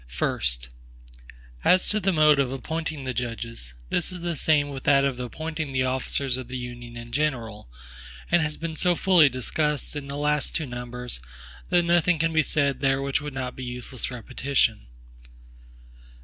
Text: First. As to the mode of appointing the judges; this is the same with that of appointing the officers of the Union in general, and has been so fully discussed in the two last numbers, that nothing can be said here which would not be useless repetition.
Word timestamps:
First. 0.07 0.69
As 1.63 1.87
to 1.89 1.99
the 1.99 2.11
mode 2.11 2.39
of 2.39 2.51
appointing 2.51 3.03
the 3.03 3.13
judges; 3.13 3.75
this 3.91 4.11
is 4.11 4.21
the 4.21 4.35
same 4.35 4.69
with 4.69 4.81
that 4.85 5.05
of 5.05 5.19
appointing 5.19 5.71
the 5.73 5.83
officers 5.83 6.37
of 6.37 6.47
the 6.47 6.57
Union 6.57 6.97
in 6.97 7.11
general, 7.11 7.69
and 8.31 8.41
has 8.41 8.57
been 8.57 8.75
so 8.75 8.95
fully 8.95 9.29
discussed 9.29 9.95
in 9.95 10.07
the 10.07 10.15
two 10.15 10.21
last 10.21 10.59
numbers, 10.59 11.19
that 11.69 11.83
nothing 11.83 12.17
can 12.17 12.33
be 12.33 12.41
said 12.41 12.81
here 12.81 12.99
which 12.99 13.21
would 13.21 13.35
not 13.35 13.55
be 13.55 13.63
useless 13.63 14.09
repetition. 14.09 14.87